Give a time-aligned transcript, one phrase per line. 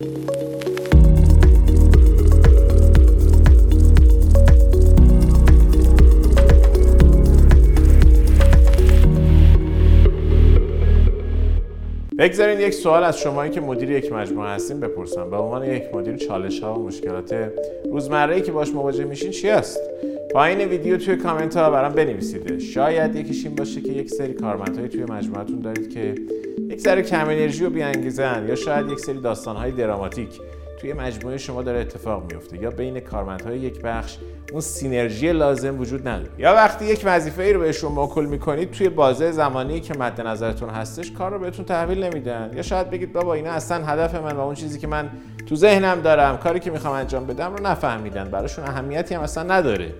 [0.00, 0.20] بگذارین
[12.60, 15.30] یک سوال از شمایی که مدیر یک مجموعه هستین بپرسم.
[15.30, 17.50] به عنوان یک مدیر چالش ها و مشکلات
[17.90, 19.80] روزمره که باش مواجه میشین چی است
[20.32, 22.58] پایین ویدیو توی کامنت ها برام بنویسید.
[22.58, 26.14] شاید یکیش این باشه که یک سری کارمندهایی توی مجموعتون دارید که
[26.74, 30.40] یک ذره کم انرژی و بیانگیزن یا شاید یک سری داستانهای دراماتیک.
[30.80, 34.16] توی مجموعه شما داره اتفاق میفته یا بین کارمندهای یک بخش
[34.52, 36.30] اون synergy لازم وجود نداره.
[36.38, 40.70] یا وقتی یک وظیفه ای رو بهشون موکول می‌کنید توی بازه زمانی که مد نظرتون
[40.70, 42.50] هستش کار رو بهتون تحویل نمیدن.
[42.54, 45.10] یا شاید بگید بابا اینا اصلا هدف من و اون چیزی که من
[45.46, 48.24] تو ذهنم دارم کاری که می‌خوام انجام بدم رو نفهمیدن.
[48.24, 49.94] براشون اهمیتی هم اصلا نداره.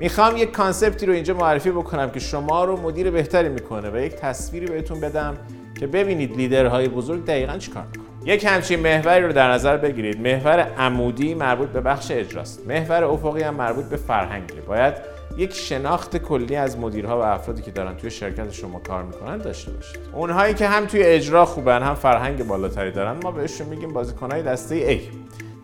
[0.00, 3.96] می‌خوام یک concept ی رو اینجا معرفی بکنم که شما رو مدیر بهتری می‌کنه و
[3.96, 5.36] یک تصویری بهتون بدم
[5.80, 8.06] که ببینید لیدرهای بزرگ دقیقا چیکار می‌کنن.
[8.24, 10.20] یک همچین محوری رو در نظر بگیرید.
[10.20, 12.66] محور عمودی مربوط به بخش اجراست.
[12.68, 14.94] محور افقی هم مربوط به فرهنگه باید
[15.36, 19.72] یک شناخت کلی از مدیرها و افرادی که دارن توی شرکت شما کار می‌کنن داشته
[19.72, 19.98] باشید.
[20.12, 24.98] اونهایی که هم توی اجرا خوبن هم فرهنگ بالاتری دارن ما بهشون میگیم بازیکنهای دسته
[24.98, 25.00] A.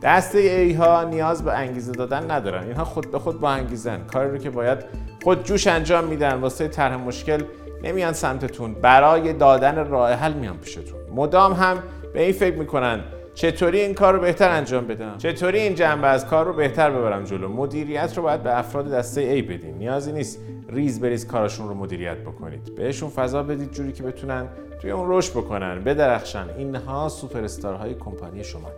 [0.07, 2.65] دسته ای ها نیاز به انگیزه دادن ندارن.
[2.65, 4.05] اینها خود به خود با انگیزن.
[4.05, 4.79] کاری رو که باید
[5.25, 6.35] خود جوش انجام میدن.
[6.35, 7.43] واسه طرح مشکل
[7.83, 8.75] نمیان سمتتون.
[8.75, 11.01] برای دادن راه حل میان پیشتون.
[11.15, 11.83] مدام هم
[12.15, 13.01] به این فکر می‌کنن.
[13.35, 17.25] چطوری این کار رو بهتر انجام بدم؟ چطوری این جنبه از کار رو بهتر ببرم
[17.25, 19.79] جلو؟ مدیریت رو باید به افراد دسته A بدین.
[19.79, 22.75] نیازی نیست ریز بریز کارشون رو مدیریت بکنید.
[22.75, 24.47] بهشون فضا بدید جوری که بتونن
[24.83, 26.47] توی اون رشد بکنن بدرخشن.
[26.59, 28.71] اینها سوپر استارهای کمپانی شما.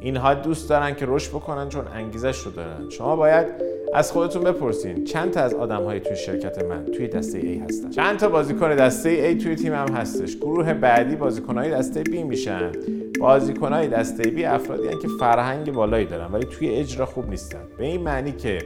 [0.00, 2.90] اینها دوست دارن که رشد بکنن چون انگیزش رو دارن.
[2.90, 3.46] شما باید
[3.94, 7.90] از خودتون بپرسین چند تا از آدم های توی شرکت من توی دسته A هستن؟
[7.90, 12.72] چند تا بازیکن دسته A توی تیمم هستش؟ گروه بعدی بازیکن های دسته B میشن.
[13.20, 17.62] بازیکن های دسته B افرادی هن که فرهنگ بالایی دارن ولی توی اجرا خوب نیستن.
[17.78, 18.58] به این معنی که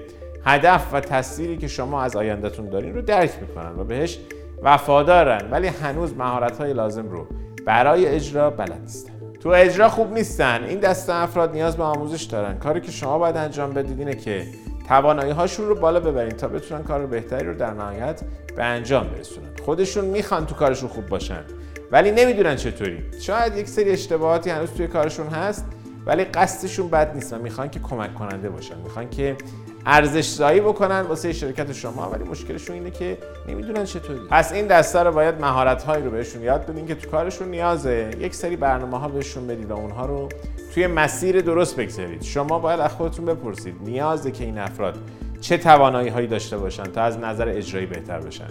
[0.45, 4.19] هدف و تصویری که شما از آیندهتون دارین رو درک می‌کنن و بهش
[4.63, 7.27] وفادارن ولی هنوز مهارت های لازم رو
[7.67, 9.20] برای اجرا بلد نیستن.
[9.41, 10.65] تو اجرا خوب نیستن.
[10.65, 12.59] این دسته افراد نیاز به آموزش دارن.
[12.59, 14.47] کاری که شما باید انجام بدید اینه که
[14.89, 18.21] توانایی هاشون رو بالا ببرین تا بتونن کار بهتری رو در نهایت
[18.57, 19.49] به انجام برسونن.
[19.65, 21.45] خودشون می‌خوان تو کارشون خوب باشن.
[21.93, 23.03] ولی نمی‌دونن چطوری.
[23.21, 25.67] شاید یک سری اشتباهاتی هنوز توی کارشون هست
[26.07, 28.79] ولی قصدشون بد نیست و می‌خوان که کمک کننده باشن.
[28.79, 29.37] می‌خوان که
[29.87, 33.19] ارزش زایی بکنن واسه شرکت شما ولی مشکلشون اینه که
[33.49, 34.21] نمی‌دونن چطوری.
[34.31, 38.11] پس این دسته رو باید مهارت هایی رو بهشون یاد بدین که تو کارشون نیازه.
[38.19, 40.29] یک سری برنامه ها بهشون بدید و اونها رو
[40.75, 42.23] توی مسیر درست بگذارید.
[42.23, 44.99] شما باید از خودتون بپرسید نیازه که این افراد
[45.41, 48.49] چه توانایی هایی داشته باشن تا از نظر اجرایی بهتر بشن.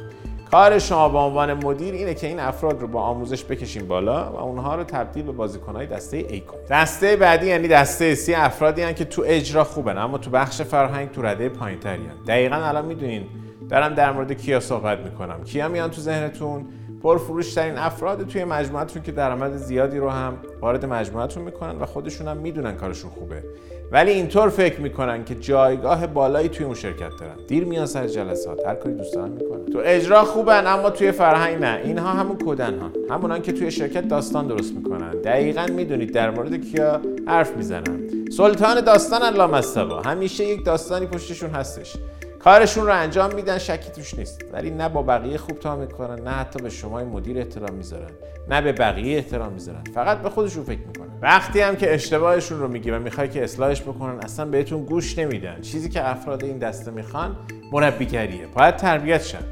[0.52, 4.36] کار شما به عنوان مدیر اینه که این افراد رو با آموزش بکشین بالا و
[4.36, 6.68] اونها رو تبدیل به بازیکنهای دسته A کنید.
[6.70, 11.12] دسته بعدی یعنی دسته C افرادی هن که تو اجرا خوبن اما تو بخش فرهنگ
[11.12, 12.24] تو رده پایینتری هن.
[12.28, 13.24] دقیقا الان می‌دونین
[13.70, 16.66] دارم در مورد کیا صحبت می‌کنم کیا میان تو ذهنتون
[17.04, 22.28] پرفروش ترین افراد توی مجموعتون که درآمد زیادی رو هم وارد مجموعتون می‌کنن و خودشون
[22.28, 23.44] هم می‌دونن کارشون خوبه.
[23.92, 27.36] ولی اینطور فکر می‌کنن که جایگاه بالایی توی اون شرکت دارن.
[27.48, 28.66] دیر میان سر جلسات.
[28.66, 29.66] هر کاری دوست دارن می‌کنن.
[29.66, 31.82] تو اجرا خوبن اما توی فرهنگ نه.
[31.84, 32.90] اینها همون کدن ها.
[33.16, 35.12] همونان که توی شرکت داستان درست می‌کنن.
[35.12, 38.10] دقیقا می‌دونید در مورد کیا حرف می‌زنن.
[38.38, 41.96] سلطان داستان لامصبا همیشه یک داستانی پشتشون هستش.
[42.39, 44.41] کارشون رو انجام میدن شکی توش نیست.
[44.53, 48.09] ولی نه با بقیه خوب تا می‌کنن نه حتی به شما مدیر احترام می‌ذارن
[48.50, 49.83] نه به بقیه احترام می‌ذارن.
[49.95, 51.09] فقط به خودشون فکر می‌کنن.
[51.22, 55.61] وقتی هم که اشتباهشون رو میگی و می‌خوای که اصلاحش بکنن اصلا بهتون گوش نمیدن.
[55.61, 57.35] چیزی که افراد این دسته می‌خوان
[57.72, 58.47] مربیگریه.
[58.47, 59.44] باید تربیت شن.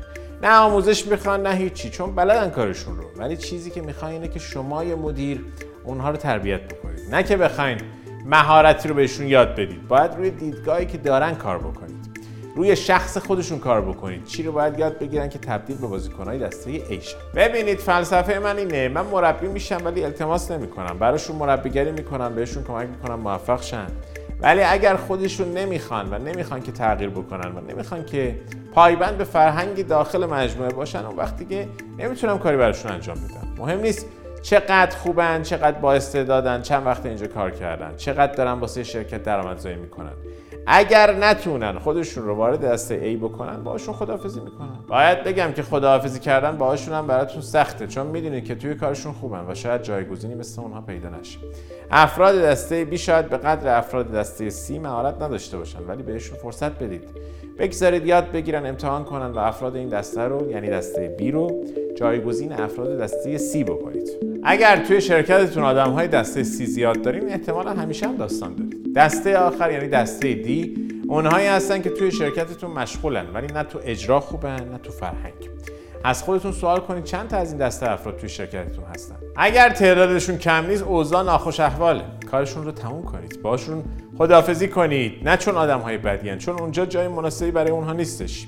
[0.44, 3.04] نه آموزش می‌خوان نه هیچی چون بلدن کارشون رو.
[3.18, 5.46] ولی چیزی که می‌خوان اینه که شما یه مدیر
[5.84, 7.16] اونها رو تربیت بکنید.
[7.16, 7.78] نه که بخواین
[8.26, 9.88] مهارتی رو بهشون یاد بدید.
[9.88, 11.87] باید روی دیدگاهی که دارن کار بکنید.
[12.58, 14.26] روی شخص خودشون کار بکنید.
[14.26, 17.02] چی رو باید یاد بگیرن که تبدیل به بازیکنهای دسته ای
[17.36, 18.90] ببینید فلسفه من اینه.
[18.90, 20.98] من مربی میشم ولی التماس نمی‌کنم.
[21.00, 23.88] براشون مربیگری می‌کنم بهشون کمک می‌کنم موفق شن.
[24.42, 28.36] ولی اگر خودشون نمی‌خوان و نمی‌خوان که تغییر بکنن و نمی‌خوان که
[28.74, 31.68] پایبند به فرهنگ داخل مجموعه باشن اون وقتی که
[32.00, 33.64] نمی‌تونم کاری براشون انجام بدم.
[33.64, 34.06] مهم نیست
[34.42, 39.76] چقدر خوبن چقدر با استعدادن چند وقت اینجا کار کردن چقدر دارن واسه شرکت درآمدزایی
[39.76, 40.14] می‌کنن.
[40.70, 44.80] اگر نتونن خودشون رو وارد دسته A بکنن باهاشون خداحافظی می‌کنن.
[44.88, 49.46] باید بگم که خداحافظی کردن باهاشون هم براتون سخته چون می‌دونید که توی کارشون خوبن
[49.48, 51.40] و شاید جایگزینی مثل اونها پیدا نشه.
[51.92, 56.84] افراد دسته B شاید به قدر افراد دسته C مهارت نداشته باشن ولی بهشون فرصت
[56.84, 57.04] بدید.
[57.60, 61.66] بگذارید یاد بگیرن امتحان کنن و افراد این دسته رو یعنی دسته B رو
[61.98, 64.10] جایگزین افراد دسته سی بکنید.
[64.44, 68.77] اگر توی شرکتتون آدم های دسته سی زیاد دارین احتمالا همیشه هم داستان دارید.
[68.96, 70.88] دسته آخر یعنی دسته دی.
[71.08, 75.50] اونهایی هستن که توی شرکتتون مشغولن ولی نه تو اجرا خوبن نه تو فرهنگ.
[76.04, 80.38] از خودتون سوال کنید چند تا از این دسته افراد توی شرکتتون هستن؟ اگر تعدادشون
[80.38, 82.04] کم نیست اوضاع ناخوش احواله.
[82.32, 83.42] کارشون رو تموم کنید.
[83.42, 83.84] باشون
[84.18, 85.30] خداحافظی کنید.
[85.30, 88.48] نه چون آدم های بدیان چون اونجا جای مناسبی برای اونها نیستش.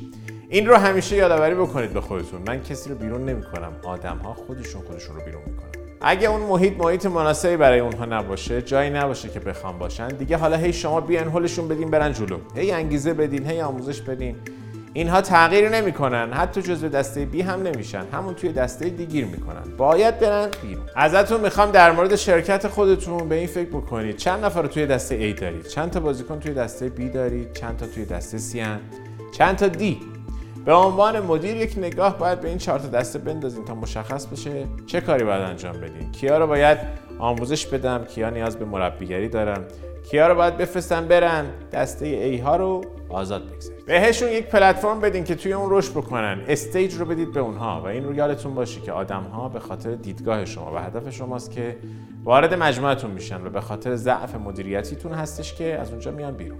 [0.50, 2.42] این رو همیشه یادآوری بکنید به خودتون.
[2.48, 3.74] من کسی رو بیرون نمی‌کنم.
[3.84, 5.79] آدم ها خودشون خودشون رو بیرون می‌کنن.
[6.02, 10.58] اگه اون محیط محیط مناسبی برای اونها نباشه جایی نباشه که بخوام باشن دیگه حالا
[10.58, 12.38] هی شما بیان هولشون بدین برن جلو.
[12.56, 14.36] هی انگیزه بدین هی آموزش بدین.
[14.94, 16.34] اینها تغییر نمی‌کنن.
[16.34, 18.06] حتی جزو دسته بی هم نمیشن.
[18.14, 19.64] همون توی دسته دی گیر می‌کنن.
[19.78, 20.86] باید برن بیرون.
[20.96, 24.18] ازتون می‌خوام در مورد شرکت خودتون به این فکر بکنید.
[24.18, 27.86] چند نفر توی دسته A دارید؟ چند تا بازیکن توی دسته B دارید؟ چند تا
[27.86, 28.80] توی دسته C هن؟
[29.32, 29.96] چند تا D
[30.70, 34.66] به عنوان مدیر یک نگاه باید به این چهار تا دسته بندازین تا مشخص بشه
[34.86, 36.78] چه کاری باید انجام بدین کیا رو باید
[37.20, 39.66] آموزش بدم؟ کیا نیاز به مربیگری دارن؟
[40.12, 45.24] کیا رو باید بفرستن برن؟ دسته ای ها رو آزاد بگذارید بهشون یک پلتفرم بدین
[45.24, 46.42] که توی اون رشد بکنن.
[46.48, 49.96] استیج رو بدید به اونها و این رو یادتون باشه که آدم ها به خاطر
[49.96, 51.78] دیدگاه شما و هدف شماست که
[52.24, 56.60] وارد مجموعتون میشن و به خاطر ضعف مدیریتیتون هستش که از اونجا میان بیرون.